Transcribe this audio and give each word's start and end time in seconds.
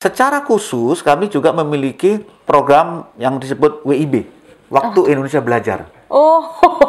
Secara 0.00 0.40
khusus 0.48 1.04
kami 1.04 1.28
juga 1.28 1.52
memiliki 1.52 2.24
program 2.48 3.04
yang 3.20 3.36
disebut 3.36 3.84
WIB, 3.84 4.24
Waktu 4.72 5.12
Indonesia 5.12 5.44
Belajar. 5.44 5.92
Oh, 6.08 6.40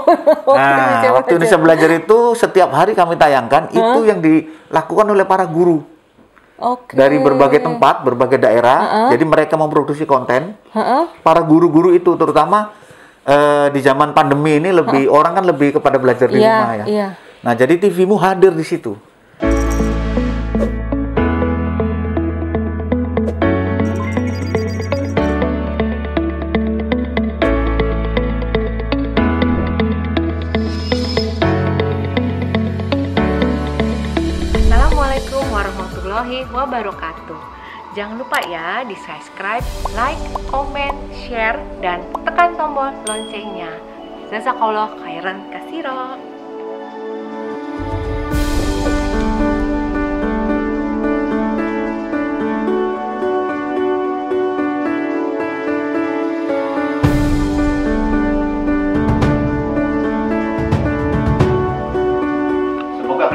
Nah, 0.48 1.04
Waktu 1.20 1.36
Indonesia 1.36 1.60
Belajar 1.60 1.92
itu 1.92 2.40
setiap 2.40 2.72
hari 2.72 2.96
kami 2.96 3.20
tayangkan 3.20 3.68
itu 3.68 4.00
yang 4.08 4.24
dilakukan 4.24 5.12
oleh 5.12 5.28
para 5.28 5.44
guru 5.44 5.84
Oke. 6.56 6.96
dari 6.96 7.20
berbagai 7.20 7.60
tempat, 7.60 8.00
berbagai 8.08 8.40
daerah. 8.40 9.12
Jadi 9.12 9.28
mereka 9.28 9.60
memproduksi 9.60 10.08
konten. 10.08 10.56
Heeh. 10.72 11.04
Para 11.20 11.44
guru-guru 11.44 11.92
itu 11.92 12.16
terutama 12.16 12.72
eh, 13.28 13.76
di 13.76 13.84
zaman 13.84 14.16
pandemi 14.16 14.56
ini 14.56 14.72
lebih 14.72 15.12
orang 15.12 15.36
kan 15.36 15.44
lebih 15.44 15.76
kepada 15.84 16.00
belajar 16.00 16.32
di 16.32 16.40
Iya, 16.40 16.48
rumah 16.48 16.74
ya. 16.80 16.86
iya. 16.88 17.08
Nah, 17.44 17.60
jadi 17.60 17.76
TVmu 17.76 18.16
hadir 18.16 18.56
di 18.56 18.64
situ. 18.64 18.96
Jangan 37.92 38.24
lupa 38.24 38.40
ya 38.48 38.88
di 38.88 38.96
subscribe, 38.96 39.68
like, 40.00 40.16
comment, 40.48 40.96
share, 41.12 41.60
dan 41.84 42.08
tekan 42.24 42.56
tombol 42.56 42.88
loncengnya. 43.04 43.68
Jazakallah 44.32 44.96
khairan 45.04 45.52
kasiro. 45.52 46.16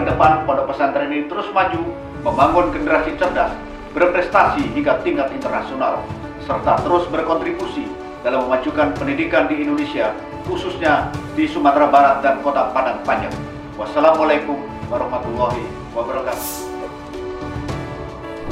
Depan 0.06 0.48
pondok 0.48 0.72
pesantren 0.72 1.12
ini 1.12 1.28
terus 1.28 1.44
maju, 1.52 1.92
membangun 2.24 2.72
generasi 2.72 3.20
cerdas, 3.20 3.52
berprestasi 3.97 4.61
hingga 4.77 5.00
tingkat 5.00 5.33
internasional, 5.33 6.05
serta 6.44 6.84
terus 6.84 7.08
berkontribusi 7.08 7.89
dalam 8.20 8.44
memajukan 8.44 8.92
pendidikan 8.92 9.48
di 9.48 9.64
Indonesia, 9.64 10.12
khususnya 10.44 11.08
di 11.33 11.48
Sumatera 11.48 11.88
Barat 11.88 12.20
dan 12.20 12.44
Kota 12.44 12.69
Padang 12.77 13.00
Panjang. 13.08 13.33
Wassalamualaikum 13.80 14.61
warahmatullahi 14.92 15.64
wabarakatuh. 15.97 16.77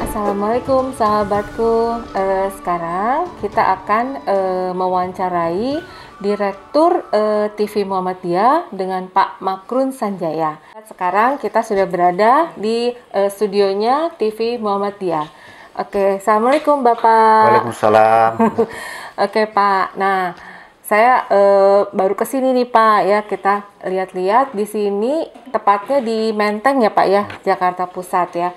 Assalamualaikum 0.00 0.96
sahabatku. 0.96 2.00
Eh, 2.16 2.48
sekarang 2.56 3.28
kita 3.44 3.76
akan 3.82 4.24
eh, 4.24 4.70
mewawancarai 4.72 5.84
Direktur 6.22 7.02
eh, 7.10 7.50
TV 7.58 7.82
Muhammadiyah 7.82 8.70
dengan 8.70 9.10
Pak 9.10 9.42
Makrun 9.42 9.90
Sanjaya. 9.90 10.62
Sekarang 10.86 11.42
kita 11.42 11.66
sudah 11.66 11.86
berada 11.90 12.54
di 12.54 12.94
eh, 12.94 13.30
studionya 13.30 14.14
TV 14.14 14.58
Muhammadiyah. 14.62 15.26
Oke, 15.74 16.22
Assalamualaikum 16.22 16.86
Bapak. 16.86 17.66
Waalaikumsalam. 17.66 18.30
Oke 19.26 19.42
Pak. 19.50 19.98
Nah, 19.98 20.38
saya 20.86 21.26
eh, 21.26 21.80
baru 21.90 22.14
ke 22.14 22.22
sini 22.22 22.54
nih 22.54 22.68
Pak 22.70 22.98
ya. 23.02 23.18
Kita 23.26 23.54
lihat-lihat 23.82 24.54
di 24.54 24.66
sini 24.70 25.26
tepatnya 25.50 25.98
di 25.98 26.30
Menteng 26.30 26.78
ya 26.78 26.94
Pak 26.94 27.06
ya, 27.10 27.26
Jakarta 27.42 27.90
Pusat 27.90 28.28
ya. 28.38 28.50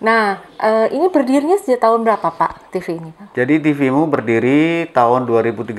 Nah, 0.00 0.40
eh, 0.56 0.96
ini 0.96 1.12
berdirinya 1.12 1.60
sejak 1.60 1.84
tahun 1.84 2.08
berapa 2.08 2.24
Pak 2.24 2.72
TV 2.72 2.96
ini 2.96 3.12
Pak? 3.12 3.36
Jadi 3.36 3.60
TVmu 3.60 4.08
berdiri 4.08 4.88
tahun 4.96 5.28
2013 5.28 5.76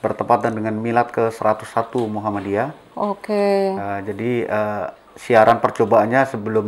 bertepatan 0.00 0.56
dengan 0.56 0.72
milad 0.80 1.12
ke-101 1.12 1.92
Muhammadiyah. 2.08 2.72
Oke. 2.96 3.76
Uh, 3.76 4.00
jadi 4.08 4.32
uh, 4.48 4.84
siaran 5.20 5.60
percobaannya 5.60 6.24
sebelum 6.26 6.66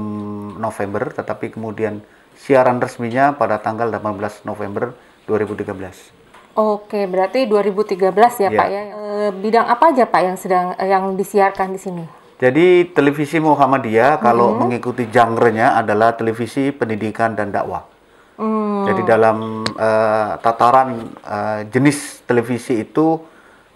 November, 0.61 1.09
tetapi 1.09 1.57
kemudian 1.57 2.05
siaran 2.37 2.77
resminya 2.85 3.33
pada 3.33 3.57
tanggal 3.61 3.89
18 3.89 4.45
November 4.45 4.93
2013. 5.25 6.21
Oke, 6.59 7.07
berarti 7.07 7.47
2013 7.47 8.43
ya 8.43 8.51
Iya. 8.51 8.59
Pak 8.59 8.69
ya. 8.69 8.83
Eh, 8.91 9.31
bidang 9.39 9.67
apa 9.71 9.95
aja 9.95 10.05
Pak 10.05 10.21
yang 10.21 10.37
sedang 10.37 10.67
eh, 10.75 10.91
yang 10.91 11.15
disiarkan 11.15 11.71
di 11.71 11.81
sini? 11.81 12.05
Jadi 12.41 12.89
televisi 12.97 13.37
Muhammadiyah 13.37 14.17
kalau 14.17 14.57
mengikuti 14.57 15.05
genre-nya 15.13 15.77
adalah 15.77 16.17
televisi 16.17 16.73
pendidikan 16.73 17.37
dan 17.37 17.53
dakwah. 17.53 17.85
Hmm, 18.41 18.89
Jadi 18.89 19.05
dalam 19.05 19.61
uh, 19.77 20.41
tataran 20.41 21.13
uh, 21.21 21.61
jenis 21.69 22.25
televisi 22.25 22.81
itu 22.81 23.21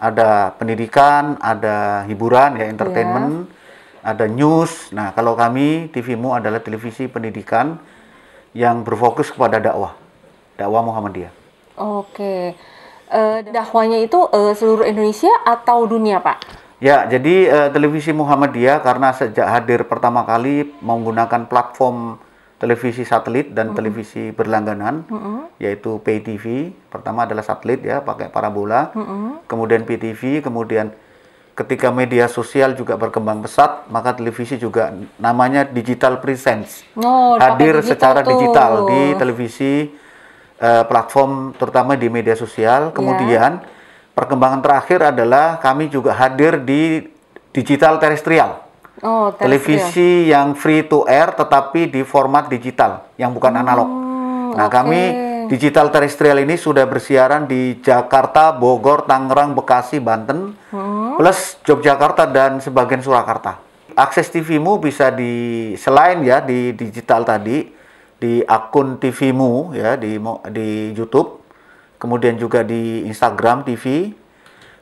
ada 0.01 0.57
pendidikan, 0.57 1.37
ada 1.37 2.09
hiburan 2.09 2.57
ya 2.57 2.65
entertainment, 2.65 3.45
ada 4.01 4.25
news. 4.25 4.89
Nah, 4.89 5.13
kalau 5.13 5.37
kami 5.37 5.93
TVmu 5.93 6.33
adalah 6.33 6.57
televisi 6.57 7.05
pendidikan 7.05 7.77
yang 8.57 8.81
berfokus 8.81 9.29
kepada 9.29 9.61
dakwah. 9.61 9.93
Dakwah 10.57 10.81
Muhammadiyah. 10.81 11.29
Oke. 11.77 12.57
Eh, 13.05 13.39
dakwahnya 13.45 14.01
itu 14.01 14.17
eh, 14.33 14.57
seluruh 14.57 14.89
Indonesia 14.89 15.29
atau 15.45 15.85
dunia 15.85 16.17
Pak? 16.17 16.64
Ya, 16.83 17.07
jadi 17.07 17.35
eh, 17.47 17.69
televisi 17.71 18.11
Muhammadiyah 18.11 18.83
karena 18.83 19.15
sejak 19.15 19.47
hadir 19.47 19.87
pertama 19.87 20.27
kali 20.27 20.75
menggunakan 20.83 21.47
platform 21.47 22.19
televisi 22.55 23.03
satelit 23.03 23.51
dan 23.51 23.75
televisi 23.75 24.31
berlangganan, 24.31 25.03
yaitu 25.59 25.99
pay 26.01 26.23
TV. 26.23 26.71
Pertama 26.87 27.27
adalah 27.27 27.43
satelit 27.43 27.83
ya, 27.83 27.99
pakai 27.99 28.31
parabola. 28.31 28.95
Kemudian 29.45 29.83
pay 29.83 29.99
TV, 29.99 30.39
kemudian 30.39 30.95
ketika 31.55 31.91
media 31.91 32.27
sosial 32.27 32.75
juga 32.75 32.99
berkembang 32.99 33.43
pesat, 33.43 33.87
maka 33.87 34.15
televisi 34.15 34.59
juga 34.59 34.91
namanya 35.19 35.63
digital 35.67 36.19
presence. 36.19 36.83
Oh, 36.95 37.39
hadir 37.39 37.79
digital 37.79 37.91
secara 37.91 38.19
tuh. 38.23 38.31
digital 38.35 38.71
di 38.87 39.01
televisi 39.15 39.73
eh, 40.59 40.83
platform 40.87 41.55
terutama 41.59 41.99
di 41.99 42.07
media 42.07 42.35
sosial. 42.39 42.91
Kemudian 42.91 43.63
perkembangan 44.15 44.63
terakhir 44.63 45.11
adalah 45.11 45.59
kami 45.59 45.91
juga 45.91 46.15
hadir 46.15 46.63
di 46.63 47.03
digital 47.51 47.99
terestrial. 47.99 48.63
Oh, 49.03 49.35
terestrial. 49.35 49.43
Televisi 49.43 50.09
yang 50.31 50.55
free 50.55 50.87
to 50.87 51.03
air 51.05 51.35
tetapi 51.35 51.91
di 51.91 52.01
format 52.07 52.47
digital 52.47 53.11
yang 53.19 53.35
bukan 53.35 53.59
analog. 53.59 53.89
Nah, 54.55 54.71
oke. 54.71 54.73
kami 54.73 55.01
digital 55.51 55.91
terestrial 55.91 56.39
ini 56.39 56.55
sudah 56.55 56.87
bersiaran 56.87 57.45
di 57.45 57.83
Jakarta, 57.83 58.55
Bogor, 58.55 59.03
Tangerang, 59.03 59.51
Bekasi, 59.51 59.99
Banten, 59.99 60.55
plus 61.19 61.59
Yogyakarta 61.67 62.23
dan 62.25 62.63
sebagian 62.63 63.03
Surakarta. 63.03 63.59
Akses 63.95 64.27
TVmu 64.27 64.79
bisa 64.79 65.11
di 65.11 65.75
selain 65.79 66.19
ya 66.23 66.43
di 66.43 66.75
digital 66.75 67.23
tadi 67.23 67.71
di 68.15 68.43
akun 68.43 68.99
TVmu 68.99 69.75
ya 69.75 69.95
di 69.95 70.19
di 70.51 70.91
YouTube, 70.91 71.34
kemudian 72.05 72.37
juga 72.37 72.61
di 72.61 73.01
Instagram 73.09 73.65
TV, 73.65 74.13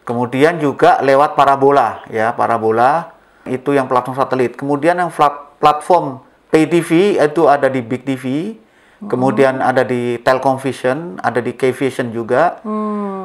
kemudian 0.03 0.59
juga 0.59 0.99
lewat 0.99 1.39
parabola 1.39 2.03
ya 2.11 2.35
parabola 2.35 3.15
itu 3.47 3.71
yang 3.71 3.87
platform 3.87 4.19
satelit. 4.19 4.59
Kemudian 4.59 4.99
yang 4.99 5.07
plat- 5.07 5.55
platform 5.55 6.19
pay 6.51 6.67
TV 6.67 7.15
itu 7.15 7.47
ada 7.47 7.71
di 7.71 7.79
Big 7.79 8.03
TV, 8.03 8.59
kemudian 9.07 9.63
ada 9.63 9.87
di 9.87 10.19
Telkom 10.19 10.59
Vision, 10.59 11.15
ada 11.23 11.39
di 11.39 11.55
K-Vision 11.55 12.11
juga. 12.11 12.59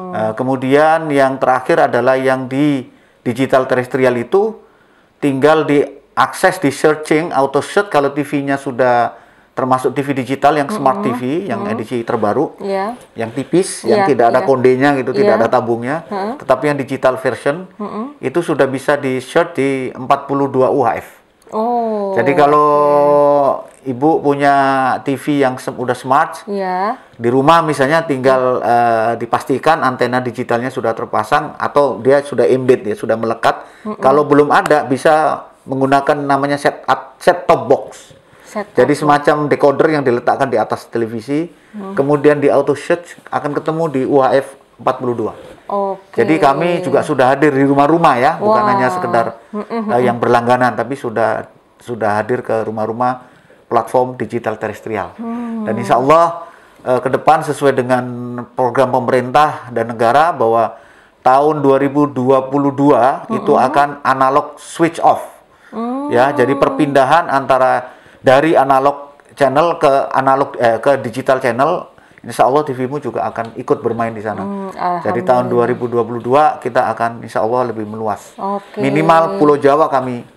Eh, 0.09 0.33
kemudian 0.39 1.11
yang 1.11 1.35
terakhir 1.37 1.91
adalah 1.91 2.15
yang 2.15 2.47
di 2.47 2.87
digital 3.21 3.67
terestrial 3.67 4.15
itu 4.15 4.55
tinggal 5.19 5.67
diakses 5.67 6.63
di 6.63 6.71
searching 6.71 7.35
auto 7.35 7.59
search 7.59 7.91
kalau 7.91 8.15
TV-nya 8.15 8.55
sudah 8.55 9.13
termasuk 9.59 9.91
TV 9.91 10.15
digital 10.15 10.55
yang 10.55 10.71
smart 10.71 11.03
TV 11.03 11.43
yang 11.45 11.67
edisi 11.67 11.99
terbaru 12.01 12.55
Ya. 12.57 12.95
yang 13.13 13.27
tipis, 13.29 13.83
yang 13.83 14.07
Iya, 14.07 14.07
tidak 14.07 14.25
ada 14.31 14.39
iya. 14.39 14.47
kondenya 14.47 14.89
gitu, 14.95 15.11
tidak 15.11 15.35
Iya. 15.35 15.41
ada 15.43 15.47
tabungnya. 15.51 15.95
Tetapi 16.39 16.63
yang 16.65 16.77
digital 16.79 17.19
version 17.19 17.67
itu 18.17 18.39
sudah 18.39 18.63
bisa 18.65 18.95
di 18.95 19.19
search 19.19 19.51
di 19.53 19.69
42 19.91 20.71
UHF. 20.71 21.07
Oh. 21.51 22.15
Jadi 22.15 22.31
kalau 22.31 22.69
ibu 23.81 24.21
punya 24.21 24.53
TV 25.01 25.41
yang 25.41 25.57
sem- 25.57 25.73
udah 25.73 25.93
smart 25.93 26.45
ya. 26.45 26.93
di 27.15 27.27
rumah 27.27 27.59
misalnya 27.59 28.05
tinggal 28.05 28.61
eh, 28.61 29.11
dipastikan 29.17 29.81
antena 29.81 30.21
digitalnya 30.21 30.69
sudah 30.69 30.93
terpasang 30.93 31.57
atau 31.57 31.97
dia 31.97 32.21
sudah 32.21 32.45
embed 32.45 32.85
ya 32.85 32.95
sudah 32.95 33.17
melekat. 33.17 33.65
Kalau 33.97 34.23
belum 34.23 34.47
ada 34.49 34.85
bisa 34.85 35.43
menggunakan 35.65 36.15
namanya 36.17 36.55
set 36.55 36.85
set 37.17 37.43
top 37.43 37.65
box. 37.65 38.13
Set 38.49 38.73
Jadi 38.73 38.97
semacam 38.97 39.45
decoder 39.45 39.93
yang 39.93 40.01
diletakkan 40.01 40.49
di 40.49 40.57
atas 40.57 40.89
televisi, 40.89 41.45
kemudian 41.93 42.41
di 42.41 42.49
auto 42.49 42.73
search 42.73 43.21
akan 43.29 43.53
ketemu 43.53 43.83
di 43.93 44.01
UHF 44.09 44.57
42. 44.81 45.69
Oke. 45.69 46.17
Jadi 46.17 46.41
kami 46.41 46.81
juga 46.81 47.05
sudah 47.05 47.29
hadir 47.29 47.53
di 47.53 47.61
rumah-rumah 47.61 48.17
ya, 48.17 48.31
bukan 48.41 48.63
Wah. 48.65 48.69
hanya 48.73 48.87
sekedar 48.89 49.25
eh, 49.53 50.01
yang 50.01 50.17
berlangganan, 50.17 50.73
tapi 50.73 50.97
sudah 50.97 51.45
sudah 51.77 52.17
hadir 52.17 52.41
ke 52.41 52.65
rumah-rumah 52.65 53.29
platform 53.69 54.17
digital 54.17 54.57
terestrial. 54.57 55.13
Dan 55.69 55.73
insya 55.77 56.01
Allah 56.01 56.49
eh, 56.81 56.97
ke 57.05 57.09
depan 57.13 57.45
sesuai 57.45 57.77
dengan 57.77 58.03
program 58.57 58.89
pemerintah 58.89 59.69
dan 59.69 59.93
negara 59.93 60.33
bahwa 60.33 60.73
tahun 61.21 61.61
2022 61.61 62.17
itu 63.29 63.53
akan 63.53 64.01
analog 64.01 64.57
switch 64.57 64.97
off. 65.05 65.37
Ya, 66.09 66.33
jadi 66.33 66.57
perpindahan 66.57 67.29
antara 67.29 67.98
dari 68.19 68.53
analog 68.53 69.15
channel 69.33 69.79
ke 69.79 69.91
analog 70.11 70.55
eh, 70.59 70.77
ke 70.79 70.99
digital 70.99 71.39
channel 71.39 71.87
Insya 72.19 72.51
Allah 72.51 72.67
TVmu 72.67 72.99
juga 72.99 73.23
akan 73.31 73.55
ikut 73.55 73.79
bermain 73.79 74.11
di 74.11 74.19
sana. 74.19 74.43
Hmm, 74.43 74.75
Jadi 74.99 75.23
tahun 75.23 75.47
2022 75.47 76.19
kita 76.59 76.91
akan 76.91 77.23
Insya 77.23 77.39
Allah 77.39 77.71
lebih 77.71 77.87
meluas. 77.87 78.35
Oke. 78.35 78.83
Minimal 78.83 79.39
Pulau 79.39 79.55
Jawa 79.55 79.87
kami 79.87 80.27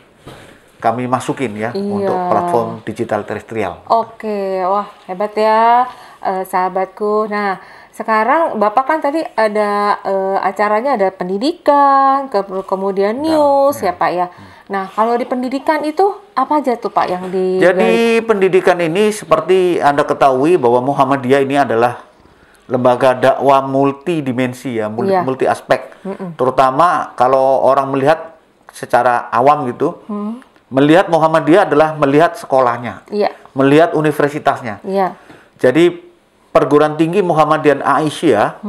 kami 0.78 1.06
masukin 1.06 1.54
ya 1.54 1.70
Iya. 1.74 1.82
untuk 1.82 2.18
platform 2.30 2.68
digital 2.86 3.22
terestrial. 3.22 3.82
Oke, 3.86 4.62
wah 4.62 4.86
hebat 5.06 5.34
ya 5.34 5.86
eh, 6.22 6.42
sahabatku. 6.46 7.26
Nah, 7.26 7.58
sekarang 7.92 8.56
Bapak 8.56 8.84
kan 8.84 8.98
tadi 8.98 9.20
ada 9.32 9.70
eh, 10.00 10.38
acaranya 10.40 10.96
ada 10.96 11.08
pendidikan, 11.08 12.26
ke- 12.26 12.64
kemudian 12.64 13.12
news 13.14 13.76
ya 13.78 13.92
Pak 13.92 14.10
ya. 14.10 14.26
Nah, 14.66 14.88
kalau 14.88 15.12
di 15.14 15.24
pendidikan 15.24 15.84
itu 15.84 16.00
apa 16.32 16.58
aja 16.58 16.72
tuh 16.74 16.88
Pak 16.88 17.06
yang 17.06 17.24
di 17.28 17.60
Jadi 17.60 18.24
pendidikan 18.24 18.80
ini 18.80 19.12
seperti 19.12 19.76
Anda 19.78 20.02
ketahui 20.02 20.56
bahwa 20.56 20.80
Muhammadiyah 20.82 21.44
ini 21.44 21.60
adalah 21.60 22.00
lembaga 22.64 23.12
dakwah 23.12 23.60
multidimensi 23.60 24.80
ya, 24.80 24.88
mul- 24.88 25.06
Iya. 25.06 25.20
multi 25.20 25.44
aspek. 25.44 25.92
Terutama 26.34 27.12
kalau 27.12 27.60
orang 27.60 27.92
melihat 27.92 28.32
secara 28.72 29.28
awam 29.28 29.68
gitu, 29.68 30.00
Hmm. 30.08 30.40
melihat 30.72 31.12
Muhammadiyah 31.12 31.68
adalah 31.68 31.92
melihat 31.92 32.32
sekolahnya, 32.32 33.04
Iya, 33.12 33.36
melihat 33.52 33.92
universitasnya. 33.92 34.80
iya. 34.82 35.12
Jadi 35.60 36.11
perguruan 36.52 36.94
tinggi 37.00 37.24
Muhammadiyah 37.24 37.80
Aisyah, 37.80 38.60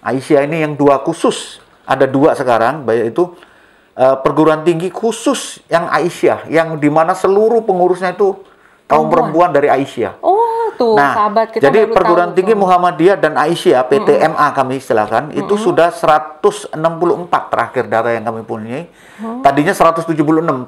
Aisyah 0.00 0.40
ini 0.48 0.64
yang 0.64 0.72
dua 0.74 1.04
khusus, 1.04 1.60
ada 1.84 2.08
dua 2.08 2.32
sekarang, 2.32 2.88
baik 2.88 3.12
itu 3.12 3.36
eh, 3.94 4.16
perguruan 4.24 4.64
tinggi 4.64 4.88
khusus 4.88 5.60
yang 5.68 5.86
Aisyah, 5.92 6.48
yang 6.48 6.80
di 6.80 6.88
mana 6.88 7.12
seluruh 7.12 7.62
pengurusnya 7.62 8.16
itu 8.16 8.34
kaum 8.88 9.12
perempuan 9.12 9.52
dari 9.52 9.68
Aisyah. 9.68 10.18
Oh, 10.24 10.55
Nah, 10.76 11.12
sahabat 11.16 11.46
kita 11.56 11.72
jadi 11.72 11.88
perguruan 11.88 12.30
tahu 12.30 12.38
tinggi 12.38 12.52
tuh. 12.52 12.60
Muhammadiyah 12.62 13.16
dan 13.16 13.34
Aisyah 13.40 13.88
PTMA 13.88 14.46
kami 14.52 14.78
istilahkan 14.78 15.32
itu 15.32 15.54
sudah 15.56 15.88
164 15.88 16.76
terakhir 17.48 17.84
data 17.88 18.12
yang 18.12 18.24
kami 18.28 18.44
punyai. 18.44 18.88
Tadinya 19.40 19.72
176, 19.72 20.12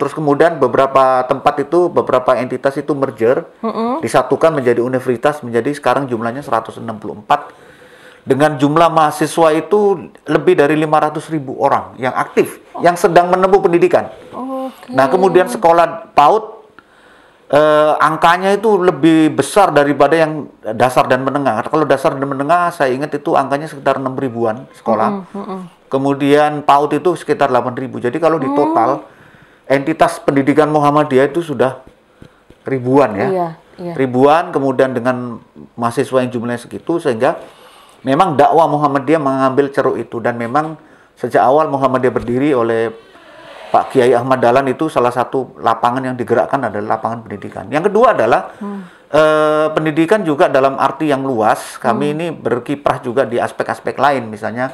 terus 0.01 0.13
kemudian 0.17 0.57
beberapa 0.57 1.25
tempat 1.29 1.61
itu 1.61 1.93
beberapa 1.93 2.33
entitas 2.41 2.75
itu 2.81 2.97
merger, 2.97 3.45
disatukan 4.01 4.57
menjadi 4.57 4.81
universitas 4.81 5.45
menjadi 5.45 5.75
sekarang 5.77 6.09
jumlahnya 6.09 6.41
164 6.41 6.83
dengan 8.29 8.61
jumlah 8.61 8.93
mahasiswa 8.93 9.57
itu 9.57 10.13
lebih 10.29 10.61
dari 10.61 10.77
500 10.77 11.33
ribu 11.33 11.57
orang 11.65 11.97
yang 11.97 12.13
aktif, 12.13 12.61
yang 12.85 12.93
sedang 12.93 13.33
menempuh 13.33 13.65
pendidikan. 13.65 14.13
Oke. 14.37 14.93
Nah, 14.93 15.09
kemudian 15.09 15.49
sekolah 15.49 16.13
PAUD 16.13 16.58
eh, 17.49 17.93
angkanya 17.99 18.53
itu 18.57 18.77
lebih 18.77 19.33
besar 19.33 19.73
daripada 19.73 20.15
yang 20.17 20.49
dasar 20.77 21.09
dan 21.09 21.25
menengah. 21.25 21.65
Kalau 21.69 21.89
dasar 21.89 22.13
dan 22.17 22.29
menengah 22.29 22.69
saya 22.73 22.93
ingat 22.93 23.17
itu 23.17 23.33
angkanya 23.35 23.69
sekitar 23.69 23.97
6 23.97 24.13
ribuan 24.17 24.69
sekolah. 24.77 25.25
Kemudian 25.89 26.63
PAUD 26.69 27.01
itu 27.01 27.17
sekitar 27.17 27.49
8 27.49 27.73
ribu. 27.81 27.97
Jadi 27.97 28.21
kalau 28.21 28.37
di 28.37 28.49
total 28.53 29.09
entitas 29.69 30.21
pendidikan 30.21 30.69
Muhammadiyah 30.69 31.33
itu 31.33 31.41
sudah 31.41 31.81
ribuan 32.69 33.17
ya. 33.17 33.29
Iya, 33.29 33.49
iya. 33.81 33.95
Ribuan 33.97 34.53
kemudian 34.53 34.93
dengan 34.93 35.41
mahasiswa 35.77 36.21
yang 36.21 36.29
jumlahnya 36.33 36.61
segitu 36.61 37.01
sehingga 37.01 37.41
memang 38.05 38.37
dakwah 38.37 38.69
Muhammadiyah 38.69 39.21
mengambil 39.21 39.73
ceruk 39.73 39.97
itu 39.97 40.21
dan 40.21 40.37
memang 40.37 40.77
sejak 41.17 41.41
awal 41.41 41.73
Muhammadiyah 41.73 42.15
berdiri 42.15 42.53
oleh 42.53 42.93
Pak 43.69 43.95
Kiai 43.95 44.13
Ahmad 44.17 44.41
Dahlan 44.41 44.67
itu 44.69 44.89
salah 44.89 45.13
satu 45.13 45.57
lapangan 45.61 46.01
yang 46.01 46.17
digerakkan 46.17 46.61
adalah 46.65 46.97
lapangan 46.97 47.25
pendidikan. 47.25 47.69
Yang 47.69 47.93
kedua 47.93 48.17
adalah 48.17 48.53
eh, 49.13 49.67
pendidikan 49.73 50.25
juga 50.25 50.49
dalam 50.49 50.81
arti 50.81 51.09
yang 51.09 51.25
luas. 51.25 51.77
Kami 51.77 52.17
ini 52.17 52.27
berkiprah 52.33 53.01
juga 53.05 53.29
di 53.29 53.37
aspek-aspek 53.37 53.97
lain, 54.01 54.27
misalnya 54.29 54.73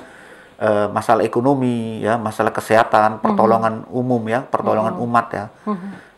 eh, 0.59 0.87
masalah 0.89 1.27
ekonomi, 1.27 2.03
ya, 2.03 2.17
masalah 2.17 2.55
kesehatan, 2.55 3.19
pertolongan 3.19 3.85
umum, 3.91 4.23
ya, 4.31 4.47
pertolongan 4.47 4.95
umat, 5.03 5.27
ya. 5.35 5.47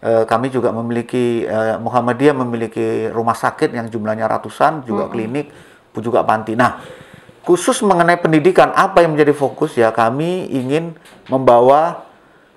Eh, 0.06 0.24
kami 0.28 0.52
juga 0.54 0.70
memiliki 0.70 1.42
eh, 1.42 1.76
Muhammadiyah 1.80 2.36
memiliki 2.36 3.10
rumah 3.10 3.34
sakit 3.34 3.74
yang 3.74 3.90
jumlahnya 3.90 4.28
ratusan, 4.28 4.86
juga 4.86 5.10
klinik, 5.10 5.50
juga 5.96 6.20
panti. 6.22 6.52
Nah, 6.52 6.78
khusus 7.46 7.78
mengenai 7.86 8.18
pendidikan 8.18 8.74
apa 8.74 9.06
yang 9.06 9.14
menjadi 9.14 9.30
fokus 9.30 9.78
ya 9.78 9.94
kami 9.94 10.50
ingin 10.50 10.98
membawa 11.30 12.05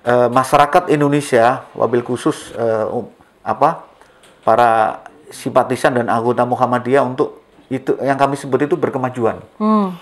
eh, 0.04 0.28
masyarakat 0.28 0.88
Indonesia 0.92 1.64
wabil 1.76 2.04
khusus 2.04 2.52
um, 2.56 3.08
apa 3.40 3.84
para 4.44 5.02
simpatisan 5.30 5.94
dan 5.96 6.06
anggota 6.10 6.42
Muhammadiyah 6.44 7.04
untuk 7.06 7.40
itu 7.70 7.94
yang 8.02 8.18
kami 8.18 8.34
sebut 8.34 8.66
itu 8.66 8.74
berkemajuan. 8.74 9.38
Hmm. 9.62 9.94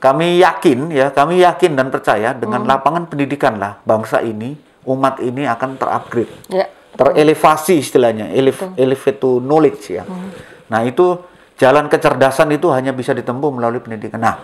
Kami 0.00 0.40
yakin 0.40 0.92
ya, 0.92 1.12
kami 1.12 1.44
yakin 1.44 1.76
dan 1.76 1.92
percaya 1.92 2.32
dengan 2.32 2.64
lapangan 2.64 3.04
pendidikan 3.08 3.60
lah 3.60 3.80
bangsa 3.84 4.24
ini, 4.24 4.56
umat 4.88 5.20
ini 5.20 5.44
akan 5.44 5.76
terupgrade 5.76 6.32
Ya. 6.48 6.68
terelevasi 6.96 7.80
istilahnya, 7.84 8.32
elef, 8.32 8.64
elevate 8.80 9.20
to 9.20 9.40
knowledge 9.44 9.92
ya. 9.92 10.04
Nah 10.72 10.80
itu 10.88 11.20
jalan 11.60 11.88
kecerdasan 11.92 12.48
itu 12.56 12.72
hanya 12.72 12.96
bisa 12.96 13.12
ditempuh 13.12 13.52
melalui 13.52 13.84
pendidikan. 13.84 14.24
Nah, 14.24 14.40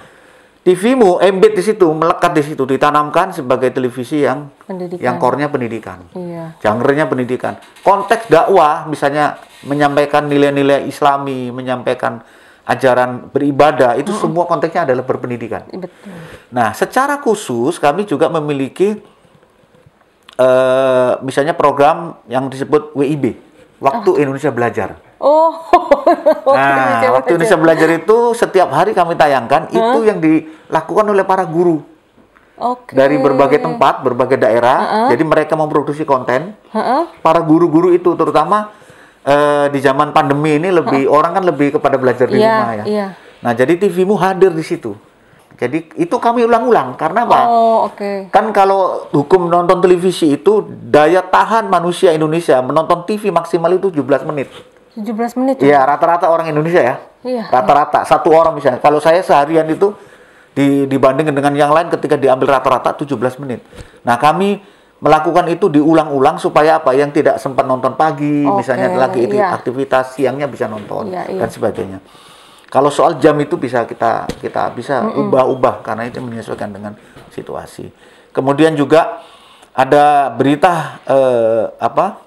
TVmu 0.66 1.22
embed 1.22 1.54
di 1.54 1.62
situ, 1.62 1.86
melekat 1.94 2.34
di 2.34 2.42
situ, 2.42 2.66
ditanamkan 2.66 3.30
sebagai 3.30 3.70
televisi 3.70 4.26
yang 4.26 4.50
Pendidikan. 4.66 4.98
yang 4.98 5.14
core-nya 5.22 5.46
pendidikan, 5.46 6.02
Iya. 6.10 6.58
genre-nya 6.58 7.06
pendidikan. 7.06 7.54
Konteks 7.86 8.26
dakwah 8.26 8.82
misalnya 8.90 9.38
menyampaikan 9.62 10.26
nilai-nilai 10.26 10.90
Islami, 10.90 11.54
menyampaikan 11.54 12.18
ajaran 12.66 13.30
beribadah 13.30 13.94
itu 13.94 14.10
semua 14.10 14.42
konteksnya 14.50 14.90
adalah 14.90 15.06
berpendidikan. 15.06 15.70
Betul. 15.70 16.10
Nah, 16.50 16.74
secara 16.74 17.22
khusus 17.22 17.78
kami 17.78 18.02
juga 18.02 18.26
memiliki 18.26 18.98
eh 20.36 21.12
misalnya 21.22 21.54
program 21.54 22.18
yang 22.26 22.50
disebut 22.50 22.90
WIB, 22.92 23.38
Waktu 23.78 24.10
Indonesia 24.24 24.50
Belajar. 24.50 24.88
Oh. 25.20 25.52
Nah, 26.46 27.02
Indonesia 27.02 27.08
Waktu 27.18 27.28
Indonesia 27.34 27.58
Belajar 27.58 27.88
itu 27.90 28.16
setiap 28.30 28.70
hari 28.70 28.94
kami 28.94 29.18
tayangkan 29.18 29.66
itu 29.74 29.98
yang 30.06 30.22
dilakukan 30.22 31.02
oleh 31.02 31.26
para 31.26 31.42
guru 31.42 31.82
Oke. 32.56 32.94
dari 32.94 33.18
berbagai 33.18 33.58
tempat, 33.58 34.06
berbagai 34.06 34.38
daerah. 34.38 35.10
Jadi 35.10 35.26
mereka 35.26 35.58
memproduksi 35.58 36.06
konten. 36.06 36.54
Heeh. 36.70 37.02
Para 37.20 37.42
guru-guru 37.42 37.90
itu 37.90 38.14
terutama 38.14 38.70
eh, 39.26 39.66
di 39.74 39.82
zaman 39.82 40.14
pandemi 40.14 40.62
ini 40.62 40.70
lebih 40.70 41.10
orang 41.10 41.42
kan 41.42 41.44
lebih 41.44 41.74
kepada 41.76 41.98
belajar 41.98 42.30
di 42.30 42.38
Iya, 42.38 42.46
rumah 42.46 42.72
ya. 42.72 42.84
iya. 42.86 43.06
Nah, 43.42 43.52
jadi 43.52 43.74
TVmu 43.76 44.14
hadir 44.16 44.54
di 44.54 44.62
situ. 44.62 44.94
Jadi 45.56 45.88
itu 45.96 46.16
kami 46.20 46.44
ulang-ulang 46.44 47.00
karena 47.00 47.24
apa? 47.24 47.48
Oh, 47.48 47.88
oke. 47.88 48.28
Kan 48.28 48.52
kalau 48.52 49.08
hukum 49.08 49.48
nonton 49.48 49.80
televisi 49.80 50.36
itu 50.36 50.60
daya 50.68 51.24
tahan 51.24 51.72
manusia 51.72 52.12
Indonesia 52.12 52.60
menonton 52.60 53.08
TV 53.08 53.32
maksimal 53.32 53.72
itu 53.72 53.88
17 53.88 54.28
menit. 54.28 54.52
17 54.92 55.40
menit. 55.40 55.56
Iya, 55.64 55.80
rata-rata 55.88 56.28
orang 56.28 56.52
Indonesia 56.52 56.84
ya. 56.84 56.96
Iya. 57.24 57.44
Rata-rata 57.48 58.04
satu 58.04 58.36
orang 58.36 58.52
misalnya. 58.52 58.84
Kalau 58.84 59.00
saya 59.00 59.24
seharian 59.24 59.64
itu 59.72 59.96
di, 60.52 60.84
dibandingkan 60.84 61.32
dengan 61.32 61.52
yang 61.56 61.72
lain 61.72 61.88
ketika 61.88 62.20
diambil 62.20 62.60
rata-rata 62.60 62.92
17 62.92 63.40
menit. 63.40 63.64
Nah, 64.04 64.20
kami 64.20 64.60
melakukan 65.00 65.44
itu 65.52 65.68
diulang-ulang 65.68 66.40
supaya 66.40 66.80
apa? 66.80 66.96
Yang 66.96 67.20
tidak 67.20 67.36
sempat 67.36 67.68
nonton 67.68 67.96
pagi, 67.96 68.44
Oke, 68.44 68.64
misalnya 68.64 68.92
lagi 68.96 69.28
itu 69.28 69.36
iya. 69.36 69.52
aktivitas 69.52 70.16
siangnya 70.16 70.48
bisa 70.48 70.64
nonton 70.64 71.12
Iya, 71.12 71.28
iya. 71.28 71.40
dan 71.44 71.48
sebagainya. 71.52 71.98
Kalau 72.66 72.90
soal 72.90 73.22
jam 73.22 73.38
itu 73.38 73.54
bisa 73.54 73.86
kita 73.86 74.26
kita 74.42 74.74
bisa 74.74 75.06
ubah-ubah 75.06 75.86
karena 75.86 76.10
itu 76.10 76.18
menyesuaikan 76.18 76.74
dengan 76.74 76.92
situasi. 77.30 77.88
Kemudian 78.34 78.74
juga 78.74 79.22
ada 79.76 80.34
berita 80.34 81.00
eh, 81.06 81.64
apa? 81.78 82.26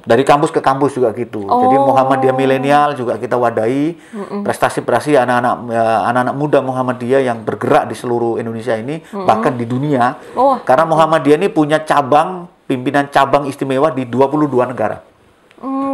dari 0.00 0.24
kampus 0.24 0.48
ke 0.48 0.60
kampus 0.64 0.96
juga 0.96 1.12
gitu. 1.12 1.44
Jadi 1.44 1.76
Oh. 1.76 1.92
Muhammadiyah 1.92 2.32
milenial 2.32 2.96
juga 2.96 3.20
kita 3.20 3.36
wadahi 3.36 3.96
prestasi-prestasi 4.44 5.16
anak-anak 5.20 5.56
ya, 5.68 5.84
anak-anak 6.08 6.34
muda 6.36 6.58
Muhammadiyah 6.64 7.20
yang 7.24 7.44
bergerak 7.44 7.90
di 7.90 7.96
seluruh 7.96 8.40
Indonesia 8.40 8.76
ini 8.76 9.04
bahkan 9.12 9.56
di 9.56 9.68
dunia. 9.68 10.16
Oh. 10.32 10.56
Karena 10.64 10.88
Muhammadiyah 10.88 11.36
ini 11.36 11.48
punya 11.52 11.84
cabang 11.84 12.48
pimpinan 12.64 13.10
cabang 13.12 13.44
istimewa 13.50 13.92
di 13.92 14.06
22 14.08 14.72
negara. 14.72 15.09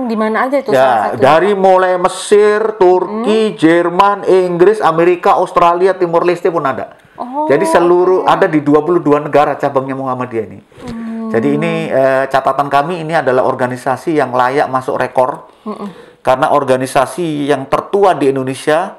Hmm, 0.07 0.15
di 0.15 0.17
mana 0.17 0.47
aja 0.47 0.57
itu 0.63 0.71
salah 0.71 1.11
Ya, 1.11 1.19
dari 1.19 1.51
mulai 1.59 1.99
Mesir, 1.99 2.79
Turki, 2.79 3.59
Jerman, 3.59 4.23
Inggris, 4.23 4.79
Amerika, 4.79 5.35
Australia, 5.35 5.99
Timur 5.99 6.23
Leste 6.23 6.47
pun 6.47 6.63
ada. 6.63 6.95
Oh, 7.19 7.51
Jadi 7.51 7.67
seluruh 7.67 8.23
ada 8.23 8.47
di 8.47 8.63
22 8.63 9.03
negara 9.27 9.59
cabangnya 9.59 9.99
Muhammadiyah 9.99 10.47
ini. 10.47 10.61
Jadi 11.27 11.49
ini 11.59 11.91
eh, 11.91 12.25
catatan 12.31 12.71
kami 12.71 13.03
ini 13.03 13.19
adalah 13.19 13.43
organisasi 13.51 14.15
yang 14.15 14.31
layak 14.31 14.71
masuk 14.71 14.95
rekor. 14.95 15.51
karena 16.27 16.51
organisasi 16.51 17.47
yang 17.47 17.71
tertua 17.71 18.19
di 18.19 18.35
Indonesia 18.35 18.99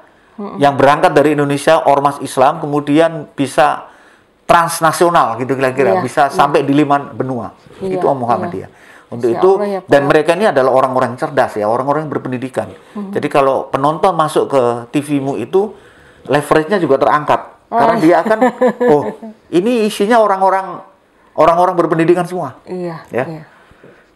yang 0.55 0.79
berangkat 0.79 1.11
dari 1.11 1.35
Indonesia 1.35 1.83
ormas 1.83 2.23
Islam 2.23 2.63
kemudian 2.63 3.27
bisa 3.35 3.91
transnasional 4.47 5.35
gitu 5.35 5.59
kira-kira. 5.59 5.99
Iya, 5.99 6.03
bisa 6.07 6.31
sampai 6.31 6.63
di 6.63 6.71
lima 6.71 6.95
benua. 7.11 7.51
Iya, 7.83 7.99
itu 7.99 8.05
Om 8.07 8.23
Muhammadiyah 8.23 8.86
untuk 9.09 9.29
Masya 9.29 9.37
itu 9.37 9.49
Allah 9.53 9.67
ya, 9.69 9.79
Pak. 9.79 9.89
dan 9.89 10.01
mereka 10.03 10.29
ini 10.33 10.45
adalah 10.45 10.71
orang-orang 10.73 11.11
cerdas 11.15 11.53
ya 11.53 11.65
orang-orang 11.65 12.03
yang 12.03 12.11
berpendidikan 12.11 12.67
Hmm. 12.91 13.09
jadi 13.09 13.27
kalau 13.27 13.67
penonton 13.67 14.11
masuk 14.11 14.47
ke 14.47 14.61
TV-mu 14.91 15.35
itu 15.35 15.71
leverage-nya 16.23 16.77
juga 16.77 16.97
terangkat 16.97 17.41
Oh. 17.67 17.75
karena 17.75 17.95
dia 17.97 18.15
akan 18.17 18.37
oh 18.93 19.03
ini 19.49 19.83
isinya 19.83 20.17
orang-orang 20.17 20.79
orang-orang 21.33 21.75
berpendidikan 21.75 22.23
semua 22.23 22.55
Iya. 22.63 23.03
Ya. 23.09 23.25
iya. 23.27 23.43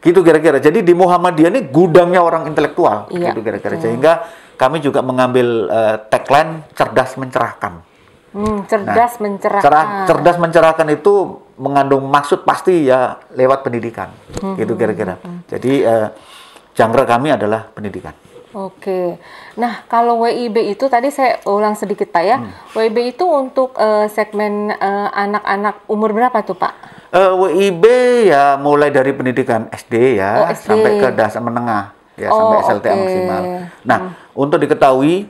gitu 0.02 0.24
kira-kira. 0.24 0.58
Jadi 0.58 0.82
di 0.82 0.92
Muhammadiyah 0.92 1.52
ini 1.52 1.62
gudangnya 1.64 2.20
orang 2.20 2.50
intelektual, 2.50 3.06
Iya, 3.08 3.30
gitu 3.30 3.46
kira-kira. 3.46 3.78
Sehingga 3.78 4.26
kami 4.56 4.82
juga 4.82 5.02
mengambil 5.02 5.70
eh, 5.70 5.96
tagline 6.08 6.66
cerdas 6.74 7.14
mencerahkan. 7.16 7.86
Hmm, 8.34 8.66
cerdas 8.66 9.14
Nah, 9.14 9.22
mencerahkan. 9.22 9.62
Cerah- 9.62 9.90
cerdas 10.08 10.38
mencerahkan 10.40 10.88
itu 10.90 11.41
mengandung 11.62 12.02
maksud 12.04 12.42
pasti 12.42 12.90
ya 12.90 13.22
lewat 13.32 13.62
pendidikan, 13.62 14.10
Hmm, 14.42 14.58
gitu 14.58 14.74
kira-kira. 14.74 15.22
Jadi 15.46 15.86
eh, 15.86 16.08
genre 16.74 17.06
kami 17.06 17.30
adalah 17.30 17.70
pendidikan. 17.70 18.18
Oke. 18.52 19.16
Nah, 19.56 19.88
kalau 19.88 20.28
WIB 20.28 20.76
itu 20.76 20.90
tadi 20.90 21.08
saya 21.08 21.40
ulang 21.46 21.72
sedikit 21.72 22.10
Pak 22.10 22.24
ya. 22.26 22.36
Hmm. 22.36 22.52
WIB 22.74 23.16
itu 23.16 23.24
untuk 23.24 23.78
eh, 23.78 24.10
segmen 24.10 24.74
eh, 24.74 25.10
anak-anak 25.14 25.86
umur 25.88 26.12
berapa 26.12 26.42
tuh 26.42 26.58
Pak? 26.58 26.74
Eh, 27.12 27.32
WIB 27.32 27.84
ya 28.28 28.58
mulai 28.58 28.90
dari 28.90 29.12
pendidikan 29.12 29.70
SD 29.70 30.18
ya 30.18 30.44
Oh, 30.44 30.48
SD. 30.48 30.68
sampai 30.68 30.92
ke 30.98 31.08
dasar 31.12 31.40
menengah 31.40 31.94
ya 32.18 32.28
Oh, 32.28 32.40
sampai 32.40 32.58
SLTA 32.66 32.90
oke. 32.90 33.00
maksimal. 33.00 33.42
Nah, 33.84 34.00
untuk 34.34 34.58
diketahui 34.60 35.28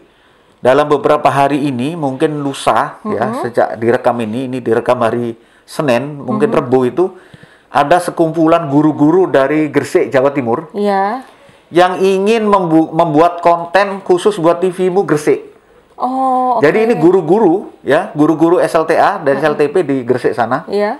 dalam 0.61 0.85
beberapa 0.85 1.25
hari 1.25 1.57
ini 1.63 1.93
mungkin 1.93 2.41
lusa 2.41 3.01
ya 3.03 3.33
sejak 3.41 3.77
direkam 3.77 4.13
ini 4.21 4.45
ini 4.45 4.61
direkam 4.61 5.01
hari 5.01 5.33
Senin 5.71 6.19
mungkin 6.19 6.51
Rebu 6.51 6.79
itu 6.83 7.05
ada 7.71 7.95
sekumpulan 7.97 8.67
guru-guru 8.67 9.23
dari 9.25 9.71
Gresik 9.71 10.11
Jawa 10.11 10.35
Timur 10.35 10.67
Iya. 10.75 11.23
yang 11.71 11.95
ingin 11.97 12.43
membu- 12.43 12.91
membuat 12.91 13.39
konten 13.39 14.03
khusus 14.03 14.35
buat 14.35 14.59
TVmu 14.59 15.07
Gresik. 15.07 15.47
Oh, 15.95 16.59
oke. 16.59 16.67
Jadi 16.67 16.91
ini 16.91 16.99
guru-guru 16.99 17.71
ya, 17.79 18.11
guru-guru 18.11 18.59
SLTA 18.59 19.23
dan 19.23 19.39
SLTP 19.39 19.79
di 19.79 19.97
Gresik 20.03 20.35
sana 20.35 20.67
Iya. 20.67 20.99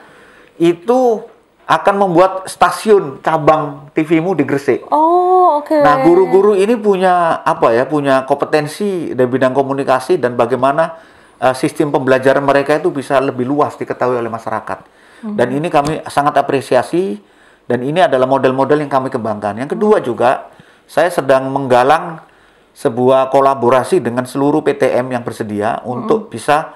itu 0.56 1.20
akan 1.68 1.96
membuat 1.98 2.48
stasiun 2.48 3.20
cabang 3.20 3.92
TVmu 3.92 4.32
di 4.34 4.44
Gresik. 4.44 4.88
Oh, 4.88 5.60
oke. 5.60 5.75
Nah, 5.75 6.00
guru-guru 6.01 6.51
ini 6.54 6.75
punya 6.75 7.40
apa 7.42 7.72
ya? 7.72 7.84
Punya 7.84 8.24
kompetensi 8.24 9.12
dari 9.12 9.28
bidang 9.28 9.51
komunikasi 9.51 10.16
dan 10.16 10.36
bagaimana 10.36 10.96
uh, 11.42 11.56
sistem 11.58 11.90
pembelajaran 11.90 12.46
mereka 12.46 12.78
itu 12.78 12.94
bisa 12.94 13.18
lebih 13.18 13.50
luas 13.50 13.74
diketahui 13.76 14.22
oleh 14.22 14.30
masyarakat. 14.30 15.02
Dan 15.22 15.54
ini 15.54 15.70
kami 15.70 16.02
sangat 16.10 16.34
apresiasi 16.34 17.22
dan 17.70 17.86
ini 17.86 18.02
adalah 18.02 18.26
model-model 18.26 18.82
yang 18.82 18.90
kami 18.90 19.14
kembangkan. 19.14 19.54
Yang 19.54 19.78
kedua 19.78 20.02
juga 20.02 20.50
saya 20.90 21.14
sedang 21.14 21.46
menggalang 21.54 22.26
sebuah 22.74 23.30
kolaborasi 23.30 24.02
dengan 24.02 24.26
seluruh 24.26 24.66
PTM 24.66 25.14
yang 25.14 25.22
bersedia 25.22 25.84
untuk 25.86 26.34
bisa 26.34 26.74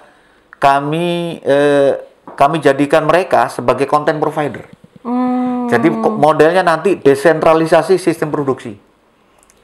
kami 0.62 1.42
eh, 1.42 1.98
kami 2.38 2.62
jadikan 2.62 3.10
mereka 3.10 3.50
sebagai 3.50 3.90
content 3.90 4.22
provider. 4.22 4.70
Hmm, 5.02 5.66
Jadi 5.66 5.90
modelnya 5.94 6.62
nanti 6.62 7.02
desentralisasi 7.02 7.98
sistem 7.98 8.30
produksi. 8.30 8.78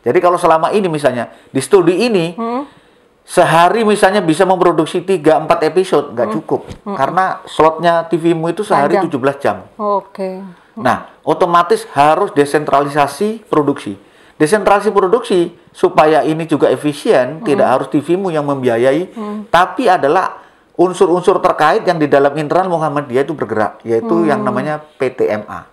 Jadi 0.02 0.18
kalau 0.18 0.42
selama 0.42 0.74
ini 0.74 0.90
misalnya 0.90 1.30
di 1.54 1.62
studi 1.62 2.10
ini 2.10 2.34
Hmm. 2.34 2.81
Sehari 3.32 3.88
misalnya 3.88 4.20
bisa 4.20 4.44
memproduksi 4.44 5.00
3-4 5.00 5.64
episode 5.64 6.12
nggak 6.12 6.28
Hmm. 6.28 6.36
cukup 6.36 6.62
karena 7.00 7.40
slotnya 7.48 8.04
TVmu 8.12 8.52
itu 8.52 8.68
sehari 8.68 9.00
Panjang. 9.00 9.08
17 9.08 9.36
jam. 9.40 9.58
Oke. 9.80 10.44
Nah, 10.76 11.08
otomatis 11.24 11.88
harus 11.96 12.36
desentralisasi 12.36 13.48
produksi. 13.48 13.96
Desentralisasi 14.36 14.92
produksi 14.92 15.40
supaya 15.72 16.28
ini 16.28 16.44
juga 16.44 16.68
efisien, 16.68 17.40
tidak 17.46 17.68
harus 17.72 17.88
TVmu 17.88 18.34
yang 18.34 18.44
membiayai, 18.44 19.14
tapi 19.48 19.88
adalah 19.88 20.42
unsur-unsur 20.76 21.38
terkait 21.40 21.86
yang 21.86 22.02
di 22.02 22.10
dalam 22.10 22.34
internal 22.36 22.68
Muhammadiyah 22.68 23.24
itu 23.24 23.38
bergerak, 23.38 23.80
yaitu 23.86 24.26
yang 24.26 24.42
namanya 24.42 24.82
PTMA. 24.98 25.70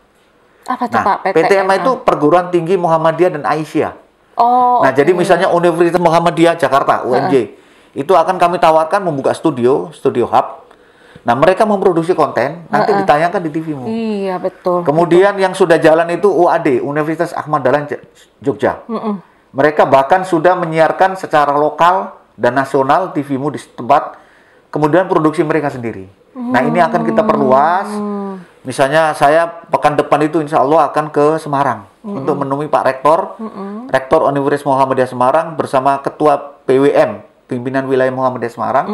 Apa 0.68 0.84
tuh 0.84 1.00
Nah, 1.00 1.16
Pak? 1.16 1.32
PTMA 1.32 1.74
itu 1.80 1.92
Perguruan 2.04 2.52
Tinggi 2.52 2.76
Muhammadiyah 2.76 3.40
dan 3.40 3.44
Aisyah. 3.48 3.96
Oh, 4.38 4.80
Nah, 4.86 4.94
oke. 4.94 4.98
jadi 5.02 5.10
misalnya 5.10 5.50
Universitas 5.50 5.98
Muhammadiyah 5.98 6.54
Jakarta, 6.54 7.02
UMJ, 7.02 7.58
itu 7.98 8.12
akan 8.14 8.38
kami 8.38 8.62
tawarkan 8.62 9.02
membuka 9.02 9.34
studio, 9.34 9.90
studio 9.90 10.30
hub. 10.30 10.70
Nah, 11.26 11.34
mereka 11.34 11.66
memproduksi 11.66 12.14
konten, 12.14 12.64
nanti 12.70 12.94
ditayangkan 12.94 13.42
di 13.42 13.50
TVmu. 13.50 13.84
Iya, 13.90 14.38
betul. 14.38 14.86
Kemudian 14.86 15.34
yang 15.36 15.52
sudah 15.52 15.76
jalan 15.76 16.06
itu 16.14 16.30
UAD, 16.30 16.78
Universitas 16.78 17.34
Ahmad 17.34 17.66
Dahlan 17.66 17.90
Jogja. 18.38 18.86
Mm-mm. 18.86 19.18
Mereka 19.50 19.84
bahkan 19.90 20.22
sudah 20.22 20.54
menyiarkan 20.54 21.18
secara 21.18 21.50
lokal 21.58 22.14
dan 22.38 22.54
nasional 22.54 23.10
TVmu 23.10 23.50
di 23.50 23.60
tempat, 23.74 24.14
kemudian 24.70 25.10
produksi 25.10 25.42
mereka 25.42 25.68
sendiri. 25.68 26.06
Nah 26.38 26.62
ini 26.62 26.78
akan 26.78 27.02
kita 27.02 27.26
perluas. 27.26 27.90
Misalnya 28.62 29.10
saya 29.18 29.48
pekan 29.48 29.98
depan 29.98 30.22
itu 30.22 30.38
insya 30.38 30.62
Allah 30.62 30.86
akan 30.92 31.10
ke 31.10 31.40
Semarang 31.42 31.88
untuk 32.08 32.40
menemui 32.40 32.72
Pak 32.72 32.84
Rektor, 32.88 33.36
Rektor 33.92 34.24
Universitas 34.24 34.64
Muhammadiyah 34.64 35.10
Semarang 35.10 35.46
bersama 35.60 36.00
Ketua 36.00 36.60
PWM, 36.64 37.20
Pimpinan 37.44 37.84
Wilayah 37.84 38.12
Muhammadiyah 38.12 38.52
Semarang, 38.52 38.86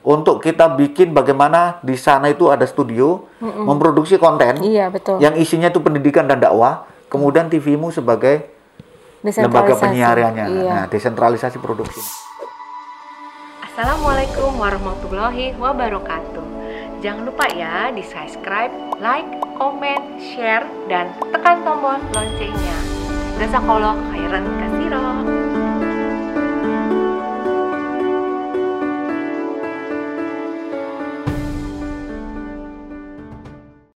untuk 0.00 0.40
kita 0.40 0.72
bikin 0.72 1.12
bagaimana 1.12 1.80
di 1.84 1.96
sana 2.00 2.32
itu 2.32 2.48
ada 2.48 2.64
studio, 2.64 3.28
memproduksi 3.40 4.16
konten 4.16 4.64
Iya, 4.64 4.88
betul. 4.88 5.20
yang 5.20 5.36
isinya 5.36 5.68
itu 5.68 5.80
pendidikan 5.84 6.24
dan 6.24 6.40
dakwah, 6.40 6.88
kemudian 7.12 7.52
TVmu 7.52 7.92
sebagai 7.92 8.48
lembaga 9.22 9.78
penyiarannya. 9.78 10.46
Iya. 10.50 10.70
Nah, 10.72 10.84
desentralisasi 10.90 11.62
produksi. 11.62 12.02
Assalamualaikum 13.62 14.52
warahmatullahi 14.60 15.56
wabarakatuh. 15.56 16.61
Jangan 17.02 17.26
lupa 17.26 17.50
ya 17.50 17.90
di 17.90 17.98
subscribe, 18.06 18.70
like, 19.02 19.26
komen, 19.58 20.22
share, 20.22 20.62
dan 20.86 21.10
tekan 21.34 21.66
tombol 21.66 21.98
loncengnya. 22.14 22.78
Jazakallah 23.42 23.98
khairan 24.14 24.46